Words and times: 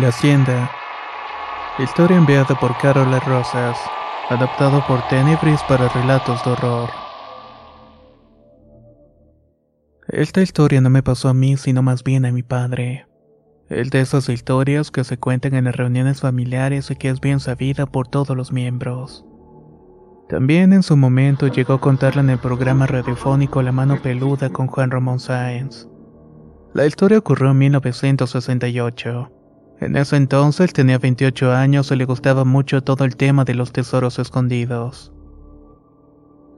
La 0.00 0.08
Hacienda. 0.10 0.70
Historia 1.80 2.18
enviada 2.18 2.54
por 2.60 2.76
Carola 2.78 3.18
Rosas. 3.18 3.76
Adaptado 4.28 4.84
por 4.86 5.02
Tenebris 5.08 5.60
para 5.68 5.88
relatos 5.88 6.44
de 6.44 6.50
horror. 6.52 6.88
Esta 10.06 10.40
historia 10.40 10.80
no 10.80 10.88
me 10.88 11.02
pasó 11.02 11.28
a 11.28 11.34
mí, 11.34 11.56
sino 11.56 11.82
más 11.82 12.04
bien 12.04 12.26
a 12.26 12.30
mi 12.30 12.44
padre. 12.44 13.08
Es 13.68 13.90
de 13.90 14.00
esas 14.00 14.28
historias 14.28 14.92
que 14.92 15.02
se 15.02 15.18
cuentan 15.18 15.54
en 15.54 15.64
las 15.64 15.74
reuniones 15.74 16.20
familiares 16.20 16.92
y 16.92 16.96
que 16.96 17.08
es 17.08 17.20
bien 17.20 17.40
sabida 17.40 17.86
por 17.86 18.06
todos 18.06 18.36
los 18.36 18.52
miembros. 18.52 19.24
También 20.28 20.72
en 20.72 20.84
su 20.84 20.96
momento 20.96 21.48
llegó 21.48 21.72
a 21.72 21.80
contarla 21.80 22.22
en 22.22 22.30
el 22.30 22.38
programa 22.38 22.86
radiofónico 22.86 23.62
La 23.62 23.72
mano 23.72 24.00
peluda 24.00 24.50
con 24.50 24.68
Juan 24.68 24.92
Ramón 24.92 25.18
Sáenz. 25.18 25.88
La 26.72 26.86
historia 26.86 27.18
ocurrió 27.18 27.50
en 27.50 27.58
1968. 27.58 29.32
En 29.80 29.96
ese 29.96 30.16
entonces 30.16 30.72
tenía 30.72 30.98
28 30.98 31.52
años 31.52 31.90
y 31.90 31.96
le 31.96 32.04
gustaba 32.04 32.44
mucho 32.44 32.82
todo 32.82 33.04
el 33.04 33.16
tema 33.16 33.44
de 33.44 33.54
los 33.54 33.72
tesoros 33.72 34.18
escondidos. 34.18 35.12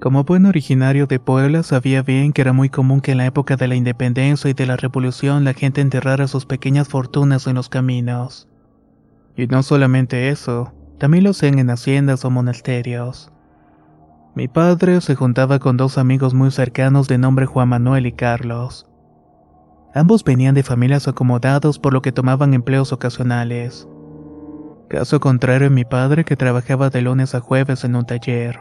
Como 0.01 0.25
buen 0.25 0.47
originario 0.47 1.07
de 1.07 1.21
Puebla 1.21 1.63
sabía 1.63 2.01
bien 2.01 2.33
que 2.33 2.41
era 2.41 2.55
muy 2.55 2.71
común 2.71 3.03
que 3.03 3.13
en 3.13 3.19
la 3.19 3.27
época 3.27 3.57
de 3.57 3.69
la 3.69 3.75
independencia 3.75 4.49
y 4.49 4.55
de 4.55 4.65
la 4.65 4.79
revolución 4.79 5.45
la 5.45 5.53
gente 5.53 5.83
enterrara 5.83 6.27
sus 6.27 6.47
pequeñas 6.47 6.89
fortunas 6.89 7.47
en 7.47 7.57
los 7.57 7.69
caminos. 7.69 8.49
Y 9.37 9.47
no 9.47 9.63
solamente 9.63 10.31
eso, 10.31 10.73
también 10.99 11.25
lo 11.25 11.31
hacían 11.31 11.59
en 11.59 11.69
haciendas 11.69 12.25
o 12.25 12.31
monasterios. 12.31 13.31
Mi 14.35 14.49
padre 14.49 15.03
se 15.03 15.15
juntaba 15.15 15.59
con 15.59 15.77
dos 15.77 15.99
amigos 15.99 16.33
muy 16.33 16.51
cercanos 16.51 17.07
de 17.07 17.19
nombre 17.19 17.45
Juan 17.45 17.69
Manuel 17.69 18.07
y 18.07 18.13
Carlos. 18.13 18.90
Ambos 19.95 20.23
venían 20.23 20.55
de 20.55 20.63
familias 20.63 21.09
acomodados 21.09 21.79
por 21.79 21.93
lo 21.93 22.03
que 22.03 22.13
tomaban 22.13 22.55
empleos 22.55 22.93
ocasionales. 22.93 23.89
Caso 24.89 25.21
contrario 25.21 25.71
mi 25.71 25.85
padre 25.85 26.25
que 26.25 26.37
trabajaba 26.37 26.91
de 26.91 27.03
lunes 27.03 27.35
a 27.35 27.41
jueves 27.41 27.85
en 27.85 27.97
un 27.97 28.05
taller. 28.05 28.61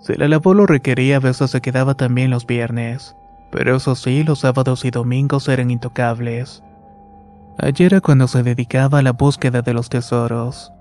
Si 0.00 0.14
la 0.14 0.28
labor 0.28 0.56
lo 0.56 0.66
requería 0.66 1.16
a 1.16 1.20
veces 1.20 1.50
se 1.50 1.60
quedaba 1.60 1.94
también 1.94 2.30
los 2.30 2.46
viernes, 2.46 3.14
pero 3.50 3.76
eso 3.76 3.94
sí, 3.94 4.22
los 4.22 4.40
sábados 4.40 4.84
y 4.84 4.90
domingos 4.90 5.48
eran 5.48 5.70
intocables. 5.70 6.62
Ayer 7.58 7.92
era 7.92 8.00
cuando 8.00 8.28
se 8.28 8.42
dedicaba 8.42 8.98
a 8.98 9.02
la 9.02 9.12
búsqueda 9.12 9.60
de 9.60 9.74
los 9.74 9.90
tesoros. 9.90 10.72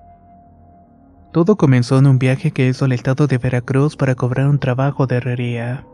Todo 1.33 1.57
comenzó 1.57 1.97
en 1.97 2.07
un 2.07 2.19
viaje 2.19 2.51
que 2.51 2.67
hizo 2.67 2.85
al 2.85 2.91
estado 2.91 3.27
de 3.27 3.37
Veracruz 3.37 3.95
para 3.95 4.15
cobrar 4.15 4.47
un 4.47 4.59
trabajo 4.59 5.05
de 5.05 5.17
herrería. 5.17 5.85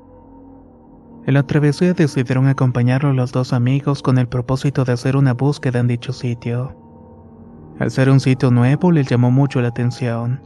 En 1.26 1.34
la 1.34 1.42
travesía 1.44 1.94
decidieron 1.94 2.48
acompañarlo 2.48 3.12
los 3.12 3.32
dos 3.32 3.52
amigos 3.52 4.04
con 4.04 4.20
el 4.20 4.28
propósito 4.28 4.86
de 4.86 4.94
hacer 4.94 5.18
una 5.18 5.34
búsqueda 5.34 5.80
en 5.80 5.88
dicho 5.88 6.14
sitio. 6.14 6.76
Al 7.80 7.90
ser 7.90 8.12
un 8.12 8.20
sitio 8.20 8.52
nuevo 8.52 8.92
les 8.92 9.08
llamó 9.08 9.32
mucho 9.32 9.60
la 9.60 9.70
atención. 9.70 10.40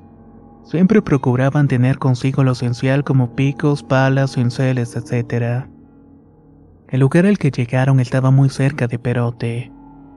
Siempre 0.63 1.01
procuraban 1.01 1.67
tener 1.67 1.97
consigo 1.97 2.45
lo 2.45 2.53
esencial 2.53 3.03
como 3.03 3.35
picos, 3.35 3.83
palas, 3.83 4.35
cinceles, 4.35 4.95
etc. 4.95 5.65
El 6.87 7.01
lugar 7.01 7.25
al 7.25 7.37
que 7.37 7.51
llegaron 7.51 7.99
estaba 7.99 8.31
muy 8.31 8.49
cerca 8.49 8.87
de 8.87 8.99
Perote. 8.99 9.73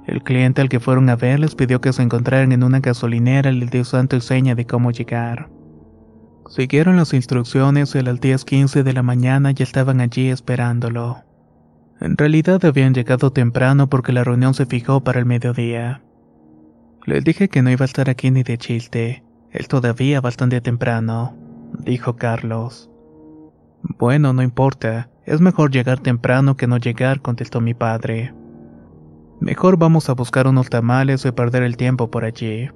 El 0.07 0.23
cliente 0.23 0.61
al 0.61 0.69
que 0.69 0.79
fueron 0.79 1.09
a 1.09 1.17
ver 1.17 1.41
les 1.41 1.57
pidió 1.57 1.81
que 1.81 1.93
se 1.93 2.03
encontraran 2.03 2.53
en 2.53 2.63
una 2.63 2.79
gasolinera 2.79 3.51
y 3.51 3.59
les 3.59 3.71
dio 3.71 3.85
santo 3.85 4.15
y 4.15 4.21
seña 4.21 4.55
de 4.55 4.65
cómo 4.65 4.93
llegar. 4.93 5.49
Siguieron 6.53 6.99
las 6.99 7.15
instrucciones 7.15 7.95
y 7.95 7.99
a 8.01 8.03
las 8.03 8.21
10.15 8.21 8.83
de 8.83 8.93
la 8.93 9.03
mañana 9.03 9.53
ya 9.53 9.65
estaban 9.65 10.03
allí 10.03 10.29
esperándolo. 10.29 11.23
En 11.99 12.19
realidad 12.19 12.63
habían 12.67 12.93
llegado 12.93 13.33
temprano 13.33 13.89
porque 13.89 14.13
la 14.13 14.23
reunión 14.23 14.53
se 14.53 14.67
fijó 14.67 15.03
para 15.03 15.19
el 15.19 15.25
mediodía. 15.25 16.03
Les 17.07 17.25
dije 17.25 17.49
que 17.49 17.63
no 17.63 17.71
iba 17.71 17.85
a 17.85 17.87
estar 17.87 18.11
aquí 18.11 18.31
ni 18.31 18.43
de 18.43 18.59
chiste. 18.59 19.25
Es 19.51 19.67
todavía 19.67 20.21
bastante 20.21 20.61
temprano, 20.61 21.35
dijo 21.87 22.17
Carlos. 22.17 22.91
Bueno, 23.99 24.35
no 24.35 24.43
importa. 24.43 25.09
Es 25.25 25.41
mejor 25.41 25.71
llegar 25.71 26.01
temprano 26.01 26.59
que 26.59 26.67
no 26.67 26.77
llegar, 26.77 27.23
contestó 27.23 27.63
mi 27.63 27.73
padre. 27.73 28.35
Mejor 29.41 29.79
vamos 29.79 30.11
a 30.11 30.13
buscar 30.13 30.47
unos 30.47 30.69
tamales 30.69 31.25
y 31.25 31.33
perder 31.33 31.63
el 31.63 31.79
tiempo 31.79 32.11
por 32.11 32.27
allí. 32.27 32.69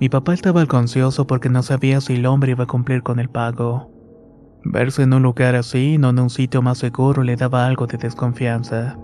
Mi 0.00 0.08
papá 0.08 0.32
estaba 0.32 0.62
algo 0.62 0.78
ansioso 0.78 1.26
porque 1.26 1.50
no 1.50 1.62
sabía 1.62 2.00
si 2.00 2.14
el 2.14 2.24
hombre 2.24 2.52
iba 2.52 2.64
a 2.64 2.66
cumplir 2.66 3.02
con 3.02 3.20
el 3.20 3.28
pago. 3.28 3.90
Verse 4.64 5.02
en 5.02 5.12
un 5.12 5.22
lugar 5.22 5.54
así, 5.54 5.98
no 5.98 6.08
en 6.08 6.18
un 6.18 6.30
sitio 6.30 6.62
más 6.62 6.78
seguro, 6.78 7.22
le 7.22 7.36
daba 7.36 7.66
algo 7.66 7.86
de 7.86 7.98
desconfianza. 7.98 8.98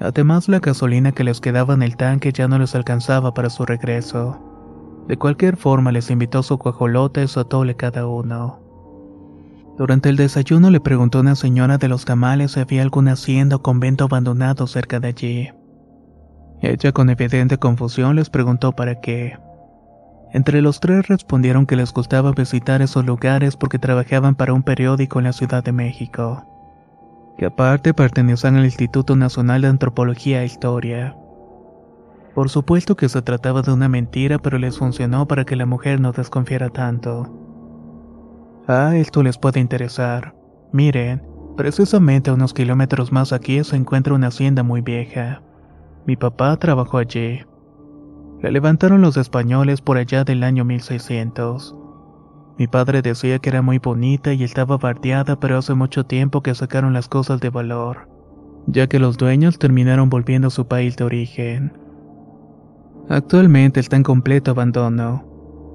Además, 0.00 0.48
la 0.48 0.60
gasolina 0.60 1.10
que 1.10 1.24
les 1.24 1.40
quedaba 1.40 1.74
en 1.74 1.82
el 1.82 1.96
tanque 1.96 2.32
ya 2.32 2.46
no 2.46 2.56
les 2.58 2.76
alcanzaba 2.76 3.34
para 3.34 3.50
su 3.50 3.66
regreso. 3.66 4.38
De 5.08 5.16
cualquier 5.16 5.56
forma, 5.56 5.90
les 5.90 6.08
invitó 6.10 6.44
su 6.44 6.56
cuajolota 6.56 7.22
y 7.22 7.26
su 7.26 7.40
atole 7.40 7.74
cada 7.74 8.06
uno. 8.06 8.60
Durante 9.76 10.08
el 10.08 10.16
desayuno 10.16 10.70
le 10.70 10.80
preguntó 10.80 11.18
a 11.18 11.22
una 11.22 11.34
señora 11.34 11.78
de 11.78 11.88
los 11.88 12.04
tamales 12.04 12.52
si 12.52 12.60
había 12.60 12.82
alguna 12.82 13.12
hacienda 13.12 13.56
o 13.56 13.62
convento 13.62 14.04
abandonado 14.04 14.68
cerca 14.68 15.00
de 15.00 15.08
allí. 15.08 15.50
Ella, 16.62 16.92
con 16.92 17.10
evidente 17.10 17.58
confusión, 17.58 18.14
les 18.14 18.30
preguntó 18.30 18.72
para 18.72 19.00
qué. 19.00 19.36
Entre 20.32 20.60
los 20.60 20.80
tres 20.80 21.08
respondieron 21.08 21.66
que 21.66 21.76
les 21.76 21.92
gustaba 21.92 22.32
visitar 22.32 22.82
esos 22.82 23.04
lugares 23.04 23.56
porque 23.56 23.78
trabajaban 23.78 24.34
para 24.34 24.52
un 24.52 24.62
periódico 24.62 25.18
en 25.18 25.24
la 25.24 25.32
Ciudad 25.32 25.62
de 25.62 25.72
México, 25.72 26.44
que 27.38 27.46
aparte 27.46 27.94
pertenecían 27.94 28.56
al 28.56 28.64
Instituto 28.64 29.16
Nacional 29.16 29.62
de 29.62 29.68
Antropología 29.68 30.42
e 30.42 30.46
Historia. 30.46 31.16
Por 32.34 32.50
supuesto 32.50 32.96
que 32.96 33.08
se 33.08 33.22
trataba 33.22 33.62
de 33.62 33.72
una 33.72 33.88
mentira, 33.88 34.38
pero 34.38 34.58
les 34.58 34.76
funcionó 34.76 35.26
para 35.26 35.44
que 35.44 35.56
la 35.56 35.64
mujer 35.64 36.00
no 36.00 36.12
desconfiara 36.12 36.68
tanto. 36.68 37.32
Ah, 38.68 38.96
esto 38.96 39.22
les 39.22 39.38
puede 39.38 39.60
interesar. 39.60 40.34
Miren, 40.72 41.22
precisamente 41.56 42.28
a 42.28 42.34
unos 42.34 42.52
kilómetros 42.52 43.12
más 43.12 43.32
aquí 43.32 43.62
se 43.64 43.76
encuentra 43.76 44.12
una 44.12 44.26
hacienda 44.26 44.62
muy 44.62 44.82
vieja. 44.82 45.40
Mi 46.04 46.16
papá 46.16 46.56
trabajó 46.56 46.98
allí. 46.98 47.40
La 48.42 48.50
levantaron 48.50 49.00
los 49.00 49.16
españoles 49.16 49.80
por 49.80 49.96
allá 49.96 50.24
del 50.24 50.42
año 50.42 50.64
1600. 50.64 51.74
Mi 52.58 52.66
padre 52.66 53.02
decía 53.02 53.38
que 53.38 53.48
era 53.48 53.62
muy 53.62 53.78
bonita 53.78 54.32
y 54.32 54.44
estaba 54.44 54.76
bardeada, 54.76 55.40
pero 55.40 55.58
hace 55.58 55.74
mucho 55.74 56.04
tiempo 56.04 56.42
que 56.42 56.54
sacaron 56.54 56.92
las 56.92 57.08
cosas 57.08 57.40
de 57.40 57.50
valor, 57.50 58.08
ya 58.66 58.86
que 58.86 58.98
los 58.98 59.16
dueños 59.16 59.58
terminaron 59.58 60.10
volviendo 60.10 60.48
a 60.48 60.50
su 60.50 60.66
país 60.66 60.96
de 60.96 61.04
origen. 61.04 61.72
Actualmente 63.08 63.80
está 63.80 63.96
en 63.96 64.02
completo 64.02 64.50
abandono. 64.50 65.24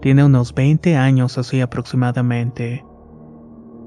Tiene 0.02 0.24
unos 0.24 0.54
20 0.54 0.96
años 0.98 1.38
así 1.38 1.62
aproximadamente. 1.62 2.84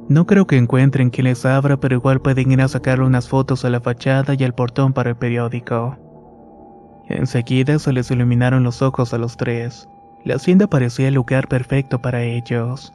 No 0.09 0.27
creo 0.27 0.47
que 0.47 0.57
encuentren 0.57 1.11
quien 1.11 1.25
les 1.25 1.45
abra, 1.45 1.79
pero 1.79 1.97
igual 1.97 2.21
pueden 2.21 2.53
ir 2.53 2.61
a 2.61 2.69
sacarle 2.69 3.07
unas 3.07 3.29
fotos 3.29 3.65
a 3.65 3.71
la 3.71 3.81
fachada 3.81 4.35
y 4.35 4.45
al 4.45 4.55
portón 4.55 4.93
para 4.93 5.11
el 5.11 5.17
periódico. 5.17 5.97
Enseguida 7.09 7.79
se 7.79 7.93
les 7.93 8.11
iluminaron 8.11 8.63
los 8.65 8.83
ojos 8.83 9.13
a 9.13 9.19
los 9.19 9.37
tres. 9.37 9.89
La 10.25 10.37
hacienda 10.37 10.67
parecía 10.67 11.09
el 11.09 11.15
lugar 11.15 11.49
perfecto 11.49 12.01
para 12.01 12.23
ellos. 12.23 12.93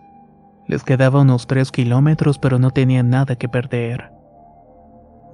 Les 0.68 0.84
quedaba 0.84 1.22
unos 1.22 1.48
tres 1.48 1.72
kilómetros 1.72 2.40
pero 2.40 2.60
no 2.60 2.72
tenían 2.72 3.10
nada 3.10 3.36
que 3.36 3.50
perder. 3.50 4.12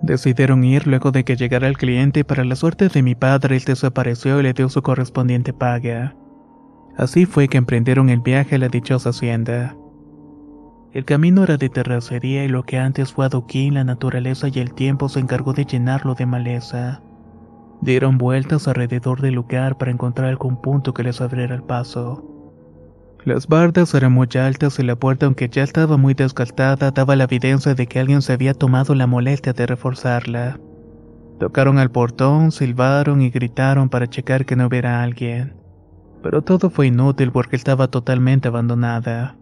Decidieron 0.01 0.63
ir 0.63 0.87
luego 0.87 1.11
de 1.11 1.23
que 1.23 1.35
llegara 1.35 1.67
el 1.67 1.77
cliente 1.77 2.23
para 2.23 2.43
la 2.43 2.55
suerte 2.55 2.89
de 2.89 3.01
mi 3.01 3.15
padre 3.15 3.55
él 3.55 3.63
desapareció 3.65 4.39
y 4.39 4.43
le 4.43 4.53
dio 4.53 4.69
su 4.69 4.81
correspondiente 4.81 5.53
paga. 5.53 6.15
Así 6.97 7.25
fue 7.25 7.47
que 7.47 7.57
emprendieron 7.57 8.09
el 8.09 8.19
viaje 8.19 8.55
a 8.55 8.59
la 8.59 8.67
dichosa 8.67 9.09
hacienda. 9.09 9.75
El 10.93 11.03
camino 11.03 11.43
era 11.43 11.57
de 11.57 11.69
terracería 11.69 12.45
y 12.45 12.47
lo 12.47 12.63
que 12.63 12.77
antes 12.77 13.11
fue 13.11 13.25
adoquín, 13.25 13.73
la 13.73 13.83
naturaleza 13.83 14.47
y 14.47 14.59
el 14.59 14.73
tiempo 14.73 15.09
se 15.09 15.19
encargó 15.19 15.53
de 15.53 15.65
llenarlo 15.65 16.15
de 16.15 16.25
maleza. 16.25 17.01
Dieron 17.85 18.17
vueltas 18.17 18.67
alrededor 18.67 19.21
del 19.21 19.35
lugar 19.35 19.77
para 19.77 19.91
encontrar 19.91 20.29
algún 20.29 20.59
punto 20.59 20.91
que 20.91 21.03
les 21.03 21.21
abriera 21.21 21.53
el 21.53 21.61
paso. 21.61 22.23
Las 23.25 23.47
bardas 23.47 23.93
eran 23.93 24.11
muy 24.11 24.27
altas 24.33 24.79
y 24.79 24.83
la 24.83 24.95
puerta, 24.95 25.27
aunque 25.27 25.49
ya 25.49 25.61
estaba 25.61 25.95
muy 25.95 26.15
desgastada, 26.15 26.89
daba 26.89 27.15
la 27.15 27.25
evidencia 27.25 27.75
de 27.75 27.85
que 27.85 27.99
alguien 27.99 28.23
se 28.23 28.33
había 28.33 28.55
tomado 28.55 28.95
la 28.95 29.05
molestia 29.05 29.53
de 29.53 29.67
reforzarla. 29.67 30.59
Tocaron 31.39 31.77
al 31.77 31.91
portón, 31.91 32.51
silbaron 32.51 33.21
y 33.21 33.29
gritaron 33.29 33.87
para 33.87 34.09
checar 34.09 34.47
que 34.47 34.55
no 34.55 34.65
hubiera 34.65 35.03
alguien. 35.03 35.53
Pero 36.23 36.41
todo 36.41 36.71
fue 36.71 36.87
inútil 36.87 37.31
porque 37.31 37.55
estaba 37.55 37.87
totalmente 37.87 38.47
abandonada. 38.47 39.37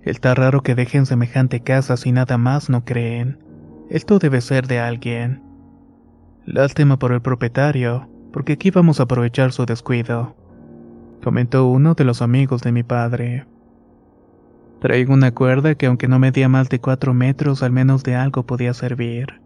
Está 0.00 0.34
raro 0.34 0.62
que 0.62 0.74
dejen 0.74 1.04
semejante 1.04 1.60
casa 1.60 1.98
si 1.98 2.10
nada 2.10 2.38
más 2.38 2.70
no 2.70 2.86
creen. 2.86 3.38
Esto 3.90 4.18
debe 4.18 4.40
ser 4.40 4.66
de 4.66 4.80
alguien. 4.80 5.43
Lástima 6.46 6.98
por 6.98 7.12
el 7.12 7.22
propietario, 7.22 8.08
porque 8.32 8.54
aquí 8.54 8.70
vamos 8.70 9.00
a 9.00 9.04
aprovechar 9.04 9.52
su 9.52 9.64
descuido, 9.64 10.36
comentó 11.22 11.66
uno 11.66 11.94
de 11.94 12.04
los 12.04 12.20
amigos 12.20 12.60
de 12.60 12.70
mi 12.70 12.82
padre. 12.82 13.46
Traigo 14.80 15.14
una 15.14 15.32
cuerda 15.32 15.74
que 15.74 15.86
aunque 15.86 16.06
no 16.06 16.18
medía 16.18 16.50
más 16.50 16.68
de 16.68 16.80
cuatro 16.80 17.14
metros, 17.14 17.62
al 17.62 17.72
menos 17.72 18.02
de 18.02 18.14
algo 18.16 18.44
podía 18.44 18.74
servir. 18.74 19.40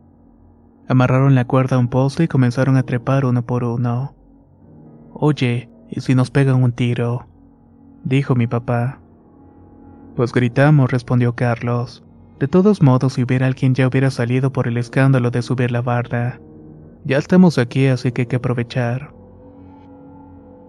Amarraron 0.89 1.37
la 1.37 1.45
cuerda 1.45 1.77
a 1.77 1.79
un 1.79 1.87
poste 1.87 2.25
y 2.25 2.29
comenzaron 2.29 2.77
a 2.77 2.83
trepar 2.83 3.25
uno 3.25 3.47
por 3.47 3.63
uno. 3.63 4.17
Oye, 5.13 5.71
¿y 5.89 6.01
si 6.01 6.17
nos 6.17 6.33
pegan 6.33 6.63
un 6.63 6.73
tiro? 6.73 7.29
dijo 8.03 8.35
mi 8.35 8.49
papá. 8.49 9.01
Pues 10.17 10.33
gritamos, 10.33 10.91
respondió 10.91 11.37
Carlos. 11.37 12.05
De 12.41 12.49
todos 12.49 12.83
modos, 12.83 13.13
si 13.13 13.23
hubiera 13.23 13.47
alguien 13.47 13.75
ya 13.75 13.87
hubiera 13.87 14.11
salido 14.11 14.53
por 14.53 14.67
el 14.67 14.77
escándalo 14.77 15.31
de 15.31 15.43
subir 15.43 15.71
la 15.71 15.83
barda. 15.83 16.41
Ya 17.09 17.17
estamos 17.17 17.57
aquí, 17.57 17.87
así 17.87 18.13
que 18.13 18.23
hay 18.23 18.27
que 18.27 18.37
aprovechar. 18.37 19.15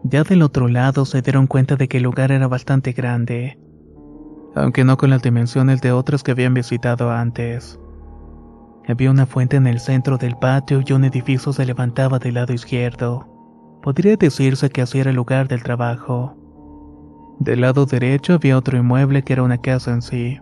Ya 0.06 0.24
del 0.24 0.41
otro 0.41 0.69
lado 0.69 1.03
se 1.03 1.21
dieron 1.21 1.47
cuenta 1.47 1.75
de 1.75 1.89
que 1.89 1.97
el 1.97 2.03
lugar 2.03 2.31
era 2.31 2.47
bastante 2.47 2.94
grande, 2.94 3.59
aunque 4.56 4.86
no 4.86 4.95
con 4.95 5.09
las 5.09 5.21
dimensiones 5.21 5.81
de 5.81 5.91
otras 5.91 6.24
que 6.24 6.31
habían 6.31 6.53
visitado 6.53 7.12
antes. 7.12 7.77
Había 8.88 9.12
una 9.12 9.25
fuente 9.25 9.57
en 9.57 9.68
el 9.68 9.81
centro 9.81 10.18
del 10.18 10.38
patio 10.38 10.81
y 10.88 10.94
un 10.94 11.03
edificio 11.03 11.51
se 11.51 11.65
levantaba 11.65 12.19
del 12.19 12.36
lado 12.36 12.53
izquierdo. 12.53 13.27
Podría 13.83 14.15
decirse 14.15 14.69
que 14.69 14.81
así 14.81 15.00
era 15.00 15.09
el 15.09 15.18
lugar 15.18 15.50
del 15.50 15.62
trabajo. 15.62 16.38
Del 17.39 17.59
lado 17.59 17.86
derecho 17.86 18.36
había 18.36 18.57
otro 18.57 18.77
inmueble 18.77 19.24
que 19.24 19.33
era 19.33 19.44
una 19.44 19.57
casa 19.57 19.91
en 19.91 20.01
sí. 20.01 20.39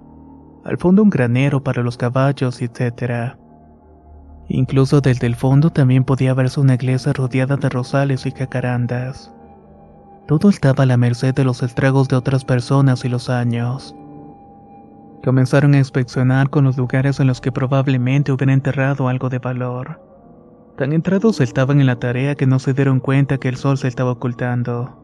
Al 0.63 0.77
fondo 0.77 1.01
un 1.01 1.09
granero 1.09 1.63
para 1.63 1.81
los 1.81 1.97
caballos, 1.97 2.61
etc. 2.61 3.35
Incluso 4.49 5.01
desde 5.01 5.27
el 5.27 5.35
fondo 5.35 5.71
también 5.71 6.03
podía 6.03 6.33
verse 6.33 6.59
una 6.59 6.75
iglesia 6.75 7.13
rodeada 7.13 7.57
de 7.57 7.69
rosales 7.69 8.25
y 8.25 8.31
jacarandas. 8.31 9.33
Todo 10.27 10.49
estaba 10.49 10.83
a 10.83 10.87
la 10.87 10.97
merced 10.97 11.33
de 11.33 11.43
los 11.43 11.63
estragos 11.63 12.07
de 12.07 12.15
otras 12.15 12.45
personas 12.45 13.03
y 13.05 13.09
los 13.09 13.29
años. 13.29 13.95
Comenzaron 15.23 15.73
a 15.73 15.79
inspeccionar 15.79 16.49
con 16.49 16.63
los 16.63 16.77
lugares 16.77 17.19
en 17.19 17.27
los 17.27 17.41
que 17.41 17.51
probablemente 17.51 18.31
hubiera 18.31 18.53
enterrado 18.53 19.09
algo 19.09 19.29
de 19.29 19.39
valor. 19.39 20.01
Tan 20.77 20.93
entrados 20.93 21.41
estaban 21.41 21.81
en 21.81 21.87
la 21.87 21.99
tarea 21.99 22.35
que 22.35 22.45
no 22.45 22.59
se 22.59 22.73
dieron 22.73 22.99
cuenta 22.99 23.37
que 23.37 23.49
el 23.49 23.57
sol 23.57 23.77
se 23.77 23.87
estaba 23.87 24.11
ocultando. 24.11 24.95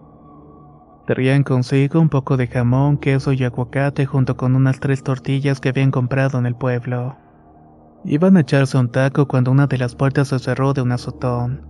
Traían 1.08 1.44
consigo 1.44 2.00
un 2.00 2.10
poco 2.10 2.38
de 2.38 2.48
jamón, 2.48 2.98
queso 2.98 3.34
y 3.34 3.44
aguacate 3.44 4.06
junto 4.06 4.38
con 4.38 4.56
unas 4.56 4.80
tres 4.80 5.04
tortillas 5.04 5.60
que 5.60 5.70
habían 5.70 5.92
comprado 5.92 6.40
en 6.40 6.46
el 6.46 6.56
pueblo. 6.56 7.18
Iban 8.06 8.36
a 8.36 8.42
echarse 8.42 8.78
un 8.78 8.90
taco 8.90 9.30
cuando 9.30 9.52
una 9.52 9.68
de 9.68 9.78
las 9.78 9.96
puertas 9.96 10.28
se 10.28 10.40
cerró 10.40 10.74
de 10.74 10.82
un 10.82 10.92
azotón. 10.92 11.62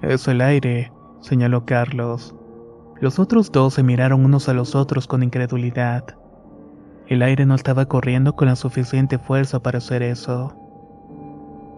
Es 0.00 0.26
el 0.28 0.40
aire, 0.40 0.90
señaló 1.20 1.66
Carlos. 1.66 2.34
Los 2.98 3.18
otros 3.18 3.52
dos 3.52 3.74
se 3.74 3.82
miraron 3.82 4.24
unos 4.24 4.48
a 4.48 4.54
los 4.54 4.74
otros 4.74 5.06
con 5.06 5.22
incredulidad. 5.22 6.04
El 7.06 7.22
aire 7.22 7.44
no 7.44 7.54
estaba 7.54 7.84
corriendo 7.84 8.34
con 8.34 8.48
la 8.48 8.56
suficiente 8.56 9.18
fuerza 9.18 9.60
para 9.60 9.78
hacer 9.78 10.02
eso. 10.02 10.56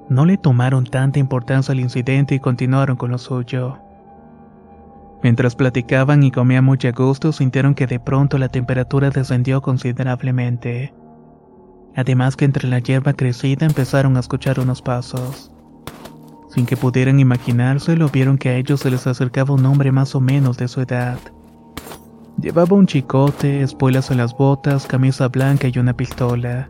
No 0.08 0.24
le 0.24 0.36
tomaron 0.36 0.84
tanta 0.84 1.18
importancia 1.18 1.72
al 1.72 1.80
incidente 1.80 2.36
y 2.36 2.40
continuaron 2.40 2.96
con 2.96 3.10
lo 3.10 3.18
suyo. 3.18 3.78
Mientras 5.22 5.56
platicaban 5.56 6.22
y 6.22 6.30
comían 6.30 6.64
mucho 6.64 6.92
gusto, 6.92 7.32
sintieron 7.32 7.74
que 7.74 7.88
de 7.88 7.98
pronto 7.98 8.38
la 8.38 8.50
temperatura 8.50 9.10
descendió 9.10 9.62
considerablemente. 9.62 10.94
Además 11.96 12.36
que 12.36 12.44
entre 12.44 12.68
la 12.68 12.80
hierba 12.80 13.12
crecida 13.12 13.66
empezaron 13.66 14.16
a 14.16 14.20
escuchar 14.20 14.58
unos 14.58 14.82
pasos. 14.82 15.50
Sin 16.50 16.66
que 16.66 16.76
pudieran 16.76 17.20
imaginárselo, 17.20 18.08
vieron 18.08 18.38
que 18.38 18.48
a 18.48 18.56
ellos 18.56 18.80
se 18.80 18.90
les 18.90 19.06
acercaba 19.06 19.54
un 19.54 19.66
hombre 19.66 19.92
más 19.92 20.14
o 20.14 20.20
menos 20.20 20.56
de 20.56 20.68
su 20.68 20.80
edad. 20.80 21.18
Llevaba 22.40 22.76
un 22.76 22.86
chicote, 22.86 23.62
espuelas 23.62 24.10
en 24.10 24.18
las 24.18 24.36
botas, 24.36 24.86
camisa 24.86 25.28
blanca 25.28 25.68
y 25.68 25.78
una 25.78 25.96
pistola. 25.96 26.68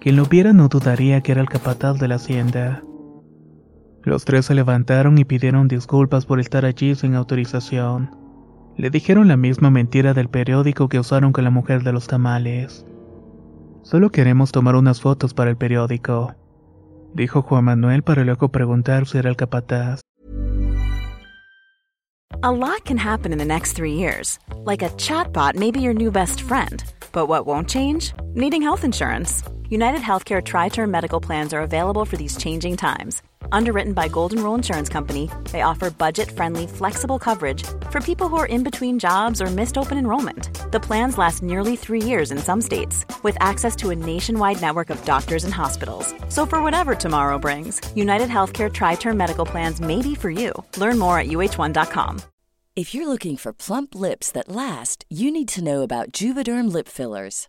Quien 0.00 0.16
lo 0.16 0.26
viera 0.26 0.52
no 0.52 0.68
dudaría 0.68 1.22
que 1.22 1.32
era 1.32 1.40
el 1.40 1.48
capataz 1.48 1.98
de 1.98 2.08
la 2.08 2.16
hacienda. 2.16 2.82
Los 4.02 4.26
tres 4.26 4.44
se 4.46 4.54
levantaron 4.54 5.16
y 5.16 5.24
pidieron 5.24 5.68
disculpas 5.68 6.26
por 6.26 6.38
estar 6.38 6.66
allí 6.66 6.94
sin 6.94 7.14
autorización. 7.14 8.10
Le 8.76 8.90
dijeron 8.90 9.28
la 9.28 9.38
misma 9.38 9.70
mentira 9.70 10.12
del 10.12 10.28
periódico 10.28 10.88
que 10.88 10.98
usaron 10.98 11.32
con 11.32 11.44
la 11.44 11.50
mujer 11.50 11.82
de 11.82 11.92
los 11.92 12.06
tamales. 12.06 12.84
Solo 13.84 14.08
queremos 14.08 14.50
tomar 14.50 14.76
unas 14.76 15.02
fotos 15.02 15.34
para 15.34 15.50
el 15.50 15.58
periódico, 15.58 16.34
dijo 17.12 17.42
Juan 17.42 17.64
Manuel 17.64 18.02
para 18.02 18.24
luego 18.24 18.48
preguntar 18.48 19.06
si 19.06 19.18
era 19.18 19.28
el 19.28 19.36
capataz. 19.36 20.00
A 22.42 22.50
lot 22.50 22.82
can 22.86 22.96
happen 22.96 23.30
in 23.30 23.38
the 23.38 23.44
next 23.44 23.74
three 23.76 23.92
years. 23.92 24.38
Like 24.64 24.82
a 24.82 24.88
chatbot 24.96 25.54
may 25.54 25.70
be 25.70 25.80
your 25.80 25.92
new 25.92 26.10
best 26.10 26.40
friend. 26.40 26.82
But 27.12 27.28
what 27.28 27.44
won't 27.46 27.68
change? 27.68 28.14
Needing 28.34 28.62
health 28.62 28.84
insurance. 28.84 29.42
United 29.68 30.00
Healthcare 30.02 30.44
Tri 30.44 30.68
Term 30.68 30.90
Medical 30.90 31.20
Plans 31.20 31.52
are 31.52 31.62
available 31.62 32.04
for 32.04 32.16
these 32.16 32.36
changing 32.36 32.76
times 32.76 33.22
Underwritten 33.52 33.92
by 33.92 34.08
Golden 34.08 34.42
Rule 34.42 34.54
Insurance 34.54 34.88
Company, 34.88 35.30
they 35.52 35.62
offer 35.62 35.90
budget-friendly, 35.90 36.66
flexible 36.66 37.18
coverage 37.18 37.62
for 37.90 38.00
people 38.00 38.28
who 38.28 38.36
are 38.36 38.46
in 38.46 38.62
between 38.62 38.98
jobs 38.98 39.40
or 39.40 39.46
missed 39.46 39.78
open 39.78 39.98
enrollment. 39.98 40.48
The 40.72 40.80
plans 40.80 41.18
last 41.18 41.42
nearly 41.42 41.76
three 41.76 42.02
years 42.02 42.30
in 42.30 42.38
some 42.38 42.60
states, 42.60 43.04
with 43.22 43.36
access 43.40 43.76
to 43.76 43.90
a 43.90 43.96
nationwide 43.96 44.60
network 44.60 44.90
of 44.90 45.04
doctors 45.04 45.44
and 45.44 45.54
hospitals. 45.54 46.14
So 46.28 46.46
for 46.46 46.62
whatever 46.62 46.94
tomorrow 46.94 47.38
brings, 47.38 47.80
United 47.94 48.28
Healthcare 48.28 48.72
Tri-Term 48.72 49.16
Medical 49.16 49.46
Plans 49.46 49.80
may 49.80 50.02
be 50.02 50.14
for 50.14 50.30
you. 50.30 50.52
Learn 50.76 50.98
more 50.98 51.18
at 51.18 51.26
uh1.com. 51.26 52.22
If 52.76 52.92
you're 52.92 53.06
looking 53.06 53.36
for 53.36 53.52
plump 53.52 53.94
lips 53.94 54.32
that 54.32 54.48
last, 54.48 55.04
you 55.08 55.30
need 55.30 55.46
to 55.48 55.62
know 55.62 55.82
about 55.82 56.10
Juvederm 56.10 56.72
lip 56.72 56.88
fillers. 56.88 57.48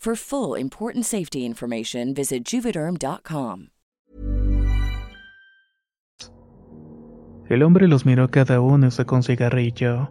For 0.00 0.16
full 0.16 0.58
important 0.58 1.04
safety 1.04 1.44
information, 1.44 2.14
visit 2.14 2.42
juvederm.com. 2.46 3.66
El 7.50 7.62
hombre 7.62 7.86
los 7.86 8.06
miró 8.06 8.30
cada 8.30 8.62
uno 8.62 8.88
un 8.88 9.22
cigarrillo. 9.22 10.10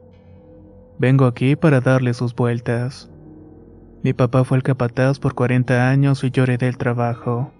Vengo 1.00 1.25
aquí 1.25 1.55
para 1.55 1.81
darle 1.81 2.13
sus 2.13 2.36
vueltas. 2.36 3.10
Mi 4.03 4.13
papá 4.13 4.43
fue 4.43 4.58
el 4.58 4.63
capataz 4.63 5.17
por 5.17 5.34
40 5.34 5.89
años 5.89 6.24
y 6.24 6.29
yo 6.29 6.43
heredé 6.43 6.67
el 6.67 6.77
trabajo. 6.77 7.51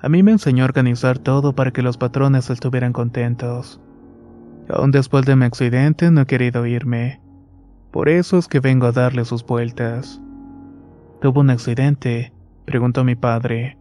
A 0.00 0.08
mí 0.08 0.24
me 0.24 0.32
enseñó 0.32 0.64
a 0.64 0.66
organizar 0.66 1.20
todo 1.20 1.54
para 1.54 1.70
que 1.70 1.82
los 1.82 1.98
patrones 1.98 2.50
estuvieran 2.50 2.92
contentos. 2.92 3.80
Aún 4.68 4.90
después 4.90 5.24
de 5.24 5.36
mi 5.36 5.44
accidente 5.44 6.10
no 6.10 6.22
he 6.22 6.26
querido 6.26 6.66
irme. 6.66 7.20
Por 7.92 8.08
eso 8.08 8.38
es 8.38 8.48
que 8.48 8.58
vengo 8.58 8.86
a 8.86 8.92
darle 8.92 9.24
sus 9.24 9.46
vueltas. 9.46 10.20
¿Tuvo 11.20 11.40
un 11.40 11.50
accidente? 11.50 12.32
preguntó 12.66 13.04
mi 13.04 13.14
padre. 13.14 13.78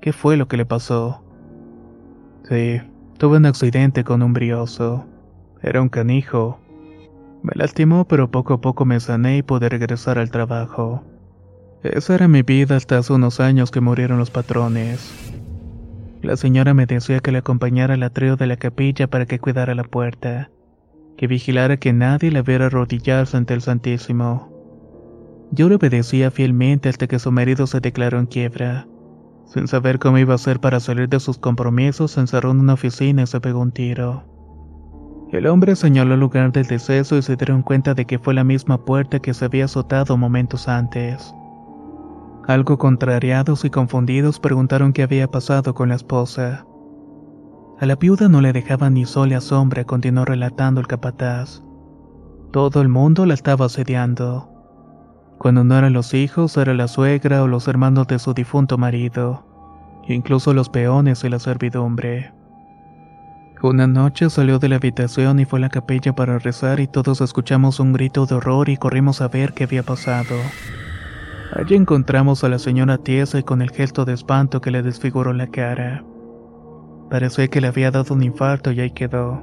¿Qué 0.00 0.12
fue 0.12 0.36
lo 0.36 0.46
que 0.46 0.56
le 0.56 0.66
pasó? 0.66 1.22
Sí, 2.48 2.80
tuve 3.18 3.38
un 3.38 3.46
accidente 3.46 4.04
con 4.04 4.22
un 4.22 4.32
brioso. 4.32 5.06
Era 5.62 5.80
un 5.80 5.88
canijo. 5.88 6.60
Me 7.42 7.52
lastimó, 7.54 8.06
pero 8.06 8.30
poco 8.30 8.54
a 8.54 8.60
poco 8.60 8.84
me 8.84 9.00
sané 9.00 9.38
y 9.38 9.42
pude 9.42 9.68
regresar 9.68 10.18
al 10.18 10.30
trabajo. 10.30 11.02
Esa 11.82 12.14
era 12.14 12.28
mi 12.28 12.42
vida 12.42 12.76
hasta 12.76 12.98
hace 12.98 13.12
unos 13.12 13.40
años 13.40 13.70
que 13.70 13.80
murieron 13.80 14.18
los 14.18 14.30
patrones. 14.30 15.14
La 16.22 16.36
señora 16.36 16.74
me 16.74 16.86
decía 16.86 17.20
que 17.20 17.32
le 17.32 17.38
acompañara 17.38 17.94
al 17.94 18.02
atreo 18.02 18.36
de 18.36 18.46
la 18.46 18.56
capilla 18.56 19.06
para 19.06 19.26
que 19.26 19.38
cuidara 19.38 19.74
la 19.74 19.84
puerta, 19.84 20.50
que 21.16 21.26
vigilara 21.26 21.76
que 21.76 21.92
nadie 21.92 22.30
la 22.30 22.42
viera 22.42 22.66
arrodillarse 22.66 23.36
ante 23.36 23.54
el 23.54 23.62
Santísimo. 23.62 24.55
Yo 25.52 25.68
le 25.68 25.76
obedecía 25.76 26.30
fielmente 26.30 26.88
hasta 26.88 27.06
que 27.06 27.18
su 27.18 27.30
marido 27.32 27.66
se 27.66 27.80
declaró 27.80 28.18
en 28.18 28.26
quiebra. 28.26 28.86
Sin 29.46 29.68
saber 29.68 29.98
cómo 29.98 30.18
iba 30.18 30.32
a 30.32 30.36
hacer 30.36 30.60
para 30.60 30.80
salir 30.80 31.08
de 31.08 31.20
sus 31.20 31.38
compromisos, 31.38 32.12
se 32.12 32.20
encerró 32.20 32.50
en 32.50 32.60
una 32.60 32.74
oficina 32.74 33.22
y 33.22 33.26
se 33.26 33.40
pegó 33.40 33.60
un 33.60 33.72
tiro. 33.72 34.24
El 35.32 35.46
hombre 35.46 35.76
señaló 35.76 36.14
el 36.14 36.20
lugar 36.20 36.52
del 36.52 36.66
deceso 36.66 37.16
y 37.16 37.22
se 37.22 37.36
dieron 37.36 37.62
cuenta 37.62 37.94
de 37.94 38.04
que 38.04 38.18
fue 38.18 38.34
la 38.34 38.44
misma 38.44 38.84
puerta 38.84 39.18
que 39.18 39.34
se 39.34 39.44
había 39.44 39.64
azotado 39.64 40.16
momentos 40.16 40.68
antes. 40.68 41.34
Algo 42.46 42.78
contrariados 42.78 43.64
y 43.64 43.70
confundidos 43.70 44.38
preguntaron 44.38 44.92
qué 44.92 45.02
había 45.02 45.28
pasado 45.28 45.74
con 45.74 45.88
la 45.88 45.96
esposa. 45.96 46.64
A 47.78 47.86
la 47.86 47.96
viuda 47.96 48.28
no 48.28 48.40
le 48.40 48.52
dejaba 48.52 48.88
ni 48.88 49.04
sol 49.04 49.30
ni 49.30 49.40
sombra, 49.40 49.84
continuó 49.84 50.24
relatando 50.24 50.80
el 50.80 50.86
capataz. 50.86 51.62
Todo 52.52 52.80
el 52.80 52.88
mundo 52.88 53.26
la 53.26 53.34
estaba 53.34 53.66
asediando. 53.66 54.55
Cuando 55.38 55.64
no 55.64 55.76
eran 55.76 55.92
los 55.92 56.14
hijos, 56.14 56.56
era 56.56 56.74
la 56.74 56.88
suegra 56.88 57.42
o 57.42 57.46
los 57.46 57.68
hermanos 57.68 58.06
de 58.06 58.18
su 58.18 58.32
difunto 58.34 58.78
marido, 58.78 59.44
incluso 60.08 60.54
los 60.54 60.68
peones 60.68 61.24
y 61.24 61.28
la 61.28 61.38
servidumbre. 61.38 62.32
Una 63.62 63.86
noche 63.86 64.28
salió 64.30 64.58
de 64.58 64.68
la 64.68 64.76
habitación 64.76 65.40
y 65.40 65.44
fue 65.44 65.58
a 65.58 65.62
la 65.62 65.68
capilla 65.68 66.14
para 66.14 66.38
rezar 66.38 66.78
y 66.78 66.86
todos 66.86 67.20
escuchamos 67.20 67.80
un 67.80 67.92
grito 67.92 68.26
de 68.26 68.34
horror 68.34 68.68
y 68.68 68.76
corrimos 68.76 69.20
a 69.20 69.28
ver 69.28 69.54
qué 69.54 69.64
había 69.64 69.82
pasado. 69.82 70.36
Allí 71.52 71.74
encontramos 71.74 72.44
a 72.44 72.48
la 72.48 72.58
señora 72.58 72.98
tiesa 72.98 73.38
y 73.38 73.42
con 73.42 73.62
el 73.62 73.70
gesto 73.70 74.04
de 74.04 74.12
espanto 74.12 74.60
que 74.60 74.70
le 74.70 74.82
desfiguró 74.82 75.32
la 75.32 75.46
cara. 75.46 76.04
Parecía 77.10 77.48
que 77.48 77.60
le 77.60 77.68
había 77.68 77.90
dado 77.90 78.14
un 78.14 78.22
infarto 78.22 78.72
y 78.72 78.80
ahí 78.80 78.90
quedó. 78.90 79.42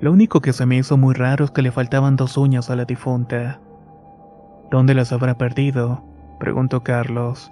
Lo 0.00 0.12
único 0.12 0.40
que 0.40 0.52
se 0.52 0.66
me 0.66 0.76
hizo 0.76 0.96
muy 0.96 1.14
raro 1.14 1.44
es 1.44 1.50
que 1.50 1.62
le 1.62 1.70
faltaban 1.70 2.16
dos 2.16 2.36
uñas 2.36 2.70
a 2.70 2.76
la 2.76 2.84
difunta. 2.84 3.60
¿Dónde 4.70 4.94
las 4.94 5.12
habrá 5.12 5.38
perdido? 5.38 6.02
preguntó 6.38 6.82
Carlos. 6.82 7.50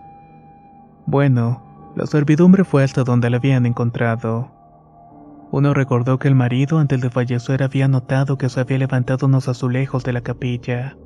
Bueno, 1.07 1.63
la 1.97 2.07
servidumbre 2.07 2.65
fue 2.65 2.85
hasta 2.85 3.05
donde 3.05 3.31
la 3.31 3.39
habían 3.39 3.65
encontrado. 3.65 4.51
Uno 5.51 5.73
recordó 5.73 6.19
que 6.19 6.29
el 6.29 6.35
marido 6.35 6.79
antes 6.79 7.01
de 7.01 7.09
fallecer 7.09 7.63
había 7.63 7.89
notado 7.89 8.37
que 8.37 8.49
se 8.49 8.61
había 8.61 8.79
levantado 8.79 9.27
unos 9.27 9.49
azulejos 9.49 10.05
de 10.05 10.13
la 10.13 10.21
capilla. 10.21 10.97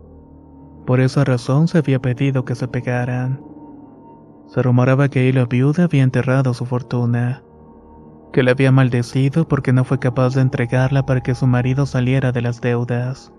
Por 0.87 1.01
esa 1.01 1.25
razón 1.25 1.69
se 1.69 1.79
había 1.79 2.01
pedido 2.01 2.45
que 2.45 2.55
se 2.55 2.67
pegaran. 2.67 3.41
Se 4.49 4.63
rumoraba 4.63 5.09
que 5.09 5.21
ahí 5.21 5.33
la 5.33 5.45
viuda 5.45 5.85
había 5.85 6.03
enterrado 6.03 6.55
su 6.55 6.67
fortuna, 6.67 7.43
que 8.33 8.43
le 8.43 8.51
había 8.51 8.73
maldecido 8.73 9.47
porque 9.47 9.73
no 9.73 9.85
fue 9.85 10.01
capaz 10.01 10.35
de 10.35 10.41
entregarla 10.41 11.07
para 11.07 11.21
que 11.21 11.37
su 11.37 11.47
marido 11.47 11.87
saliera 11.87 12.33
de 12.33 12.43
las 12.43 12.61
deudas. 12.61 13.33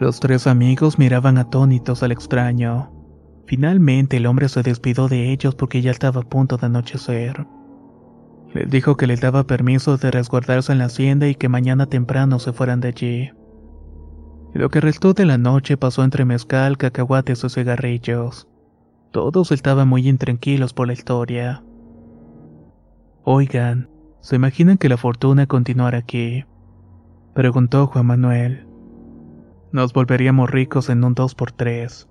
Los 0.00 0.20
tres 0.20 0.46
amigos 0.46 0.96
miraban 0.96 1.38
atónitos 1.38 2.04
al 2.04 2.12
extraño. 2.12 2.92
Finalmente 3.46 4.18
el 4.18 4.26
hombre 4.26 4.48
se 4.48 4.62
despidió 4.62 5.08
de 5.08 5.32
ellos 5.32 5.56
porque 5.56 5.82
ya 5.82 5.90
estaba 5.90 6.20
a 6.20 6.24
punto 6.24 6.56
de 6.56 6.66
anochecer. 6.66 7.46
Les 8.54 8.70
dijo 8.70 8.96
que 8.96 9.08
les 9.08 9.20
daba 9.20 9.44
permiso 9.44 9.96
de 9.96 10.12
resguardarse 10.12 10.70
en 10.70 10.78
la 10.78 10.84
hacienda 10.84 11.26
y 11.26 11.34
que 11.34 11.48
mañana 11.48 11.86
temprano 11.86 12.38
se 12.38 12.52
fueran 12.52 12.80
de 12.80 12.88
allí. 12.88 13.30
Lo 14.54 14.70
que 14.70 14.80
restó 14.80 15.14
de 15.14 15.26
la 15.26 15.36
noche 15.36 15.76
pasó 15.76 16.04
entre 16.04 16.24
mezcal, 16.24 16.78
cacahuates 16.78 17.42
o 17.42 17.48
cigarrillos. 17.48 18.46
Todos 19.10 19.50
estaban 19.50 19.88
muy 19.88 20.08
intranquilos 20.08 20.72
por 20.72 20.86
la 20.86 20.92
historia. 20.92 21.64
Oigan, 23.24 23.90
¿se 24.20 24.36
imaginan 24.36 24.78
que 24.78 24.88
la 24.88 24.96
fortuna 24.96 25.46
continuara 25.46 25.98
aquí? 25.98 26.44
Preguntó 27.34 27.88
Juan 27.88 28.06
Manuel. 28.06 28.67
Nos 29.70 29.92
volveríamos 29.92 30.50
ricos 30.50 30.88
en 30.88 31.04
un 31.04 31.14
dos 31.14 31.34
por 31.34 31.52
tres. 31.52 32.08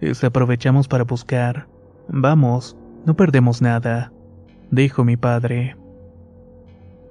Y 0.00 0.14
si 0.14 0.26
aprovechamos 0.26 0.88
para 0.88 1.04
buscar. 1.04 1.68
Vamos, 2.08 2.76
no 3.06 3.16
perdemos 3.16 3.62
nada, 3.62 4.12
dijo 4.70 5.04
mi 5.04 5.16
padre. 5.16 5.76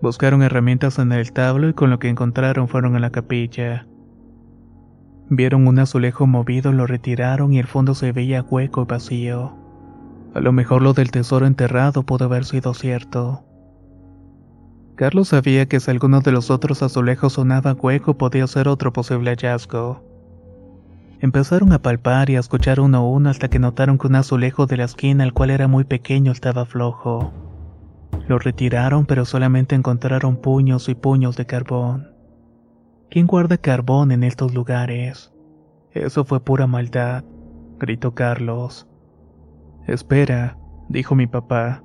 Buscaron 0.01 0.43
herramientas 0.43 0.99
en 0.99 1.11
el 1.11 1.31
tablo 1.31 1.69
y 1.69 1.73
con 1.73 1.89
lo 1.89 1.97
que 1.97 2.09
encontraron 2.09 2.67
fueron 2.67 2.95
a 2.95 2.99
la 2.99 3.09
capilla. 3.09 3.87
Vieron 5.29 5.67
un 5.67 5.79
azulejo 5.79 6.27
movido, 6.27 6.71
lo 6.71 6.85
retiraron 6.85 7.51
y 7.53 7.59
el 7.59 7.65
fondo 7.65 7.95
se 7.95 8.11
veía 8.11 8.43
hueco 8.43 8.83
y 8.83 8.85
vacío. 8.85 9.57
A 10.35 10.41
lo 10.41 10.51
mejor 10.51 10.83
lo 10.83 10.93
del 10.93 11.09
tesoro 11.09 11.47
enterrado 11.47 12.03
pudo 12.03 12.25
haber 12.25 12.45
sido 12.45 12.73
cierto. 12.73 13.44
Carlos 14.95 15.27
sabía 15.27 15.65
que 15.65 15.81
si 15.81 15.91
alguno 15.91 16.21
de 16.21 16.31
los 16.31 16.49
otros 16.49 16.81
azulejos 16.81 17.33
sonaba 17.33 17.73
hueco 17.73 18.17
podía 18.17 18.47
ser 18.47 18.69
otro 18.69 18.93
posible 18.93 19.31
hallazgo. 19.31 20.01
Empezaron 21.19 21.73
a 21.73 21.81
palpar 21.81 22.29
y 22.29 22.37
a 22.37 22.39
escuchar 22.39 22.79
uno 22.79 22.97
a 22.97 23.01
uno 23.01 23.29
hasta 23.29 23.49
que 23.49 23.59
notaron 23.59 23.97
que 23.97 24.07
un 24.07 24.15
azulejo 24.15 24.67
de 24.67 24.77
la 24.77 24.85
esquina, 24.85 25.23
el 25.23 25.33
cual 25.33 25.49
era 25.49 25.67
muy 25.67 25.83
pequeño, 25.83 26.31
estaba 26.31 26.65
flojo. 26.65 27.33
Lo 28.27 28.39
retiraron 28.39 29.05
pero 29.05 29.25
solamente 29.25 29.75
encontraron 29.75 30.37
puños 30.37 30.87
y 30.87 30.95
puños 30.95 31.35
de 31.35 31.45
carbón. 31.45 32.11
¿Quién 33.09 33.27
guarda 33.27 33.57
carbón 33.57 34.11
en 34.11 34.23
estos 34.23 34.53
lugares? 34.53 35.33
Eso 35.91 36.25
fue 36.25 36.39
pura 36.39 36.67
maldad, 36.67 37.23
gritó 37.79 38.13
Carlos. 38.13 38.87
Espera, 39.87 40.57
dijo 40.89 41.15
mi 41.15 41.27
papá. 41.27 41.84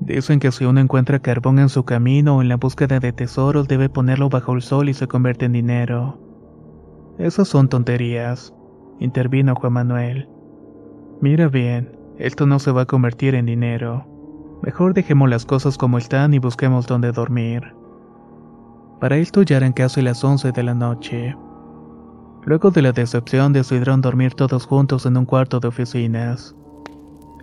Dicen 0.00 0.40
que 0.40 0.50
si 0.50 0.64
uno 0.64 0.80
encuentra 0.80 1.18
carbón 1.18 1.58
en 1.58 1.68
su 1.68 1.84
camino 1.84 2.36
o 2.36 2.42
en 2.42 2.48
la 2.48 2.56
búsqueda 2.56 3.00
de 3.00 3.12
tesoros 3.12 3.68
debe 3.68 3.90
ponerlo 3.90 4.30
bajo 4.30 4.54
el 4.54 4.62
sol 4.62 4.88
y 4.88 4.94
se 4.94 5.06
convierte 5.06 5.44
en 5.44 5.52
dinero. 5.52 6.18
Esas 7.18 7.48
son 7.48 7.68
tonterías, 7.68 8.54
intervino 8.98 9.54
Juan 9.54 9.74
Manuel. 9.74 10.28
Mira 11.20 11.48
bien, 11.48 11.98
esto 12.18 12.46
no 12.46 12.58
se 12.58 12.72
va 12.72 12.82
a 12.82 12.86
convertir 12.86 13.34
en 13.34 13.44
dinero. 13.44 14.06
Mejor 14.62 14.94
dejemos 14.94 15.28
las 15.28 15.44
cosas 15.44 15.76
como 15.76 15.98
están 15.98 16.32
y 16.32 16.38
busquemos 16.38 16.86
dónde 16.86 17.12
dormir. 17.12 17.74
Para 19.00 19.18
esto 19.18 19.42
ya 19.42 19.58
eran 19.58 19.72
casi 19.72 20.00
las 20.00 20.24
11 20.24 20.52
de 20.52 20.62
la 20.62 20.74
noche. 20.74 21.36
Luego 22.44 22.70
de 22.70 22.80
la 22.80 22.92
decepción 22.92 23.52
decidieron 23.52 24.00
dormir 24.00 24.34
todos 24.34 24.66
juntos 24.66 25.04
en 25.04 25.18
un 25.18 25.26
cuarto 25.26 25.60
de 25.60 25.68
oficinas. 25.68 26.56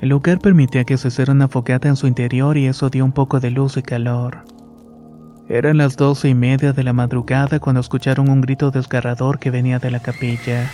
El 0.02 0.10
lugar 0.10 0.40
permitía 0.40 0.84
que 0.84 0.98
se 0.98 1.08
hiciera 1.08 1.34
una 1.34 1.48
fogata 1.48 1.88
en 1.88 1.96
su 1.96 2.08
interior 2.08 2.58
y 2.58 2.68
eso 2.68 2.90
dio 2.90 3.04
un 3.04 3.12
poco 3.12 3.40
de 3.40 3.50
luz 3.50 3.78
y 3.78 3.82
calor. 3.82 4.44
Eran 5.50 5.78
las 5.78 5.96
doce 5.96 6.30
y 6.30 6.36
media 6.36 6.74
de 6.74 6.84
la 6.84 6.94
madrugada 6.94 7.60
cuando 7.60 7.82
escucharon 7.82 8.30
un 8.30 8.42
grito 8.42 8.70
desgarrador 8.70 9.40
que 9.40 9.50
venía 9.50 9.80
de 9.80 9.92
la 9.92 10.00
capilla. 10.00 10.70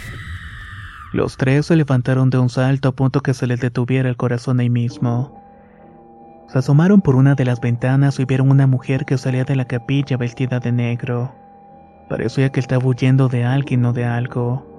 Los 1.14 1.38
tres 1.38 1.68
se 1.68 1.76
levantaron 1.76 2.32
de 2.32 2.40
un 2.40 2.50
salto 2.50 2.90
a 2.90 2.92
punto 2.92 3.22
que 3.22 3.36
se 3.36 3.46
les 3.46 3.60
detuviera 3.60 4.10
el 4.10 4.18
corazón 4.18 4.60
ahí 4.60 4.70
mismo. 4.70 5.40
Se 6.52 6.58
asomaron 6.58 7.02
por 7.02 7.16
una 7.16 7.36
de 7.36 7.46
las 7.46 7.62
ventanas 7.62 8.20
y 8.20 8.26
vieron 8.26 8.50
una 8.50 8.68
mujer 8.68 9.06
que 9.06 9.18
salía 9.18 9.44
de 9.44 9.56
la 9.56 9.66
capilla 9.66 10.18
vestida 10.18 10.60
de 10.60 10.72
negro. 10.72 11.32
Parecía 12.10 12.50
que 12.50 12.60
estaba 12.60 12.86
huyendo 12.86 13.30
de 13.30 13.46
alguien 13.46 13.86
o 13.86 13.94
de 13.94 14.06
algo. 14.06 14.73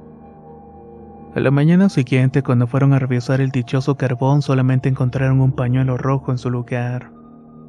A 1.35 1.41
la 1.41 1.50
mañana 1.50 1.88
siguiente, 1.88 2.43
cuando 2.45 2.69
fueron 2.69 2.93
a 2.93 3.00
revisar 3.00 3.41
el 3.41 3.50
dichoso 3.50 3.97
carbón, 3.97 4.41
solamente 4.41 4.88
encontraron 4.88 5.41
un 5.41 5.50
pañuelo 5.53 5.97
rojo 5.97 6.31
en 6.31 6.38
su 6.38 6.49
lugar. 6.49 7.11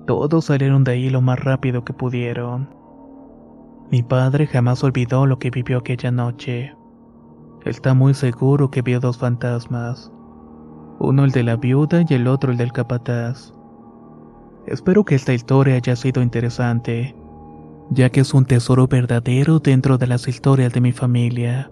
Todos 0.06 0.46
salieron 0.46 0.84
de 0.84 0.92
ahí 0.92 1.10
lo 1.10 1.22
más 1.22 1.40
rápido 1.40 1.84
que 1.84 1.94
pudieron. 1.94 2.70
Mi 3.92 4.04
padre 4.04 4.46
jamás 4.46 4.84
olvidó 4.84 5.26
lo 5.26 5.40
que 5.40 5.50
vivió 5.50 5.80
aquella 5.80 6.12
noche. 6.12 6.76
Está 7.66 7.96
muy 7.96 8.14
seguro 8.14 8.70
que 8.70 8.84
vio 8.84 9.00
dos 9.00 9.18
fantasmas. 9.18 10.12
Uno 11.00 11.26
el 11.26 11.32
de 11.32 11.44
la 11.44 11.56
viuda 11.56 12.04
y 12.08 12.14
el 12.14 12.28
otro 12.28 12.52
el 12.52 12.58
del 12.58 12.72
capataz. 12.72 13.52
Espero 14.68 15.06
que 15.06 15.16
esta 15.16 15.34
historia 15.34 15.76
haya 15.76 15.96
sido 15.96 16.22
interesante. 16.22 17.16
ya 17.90 18.10
que 18.10 18.22
es 18.22 18.34
un 18.34 18.46
tesoro 18.46 18.88
verdadero 18.88 19.60
dentro 19.60 19.98
de 19.98 20.08
las 20.08 20.28
historias 20.28 20.74
de 20.74 20.82
mi 20.82 20.92
familia. 20.92 21.72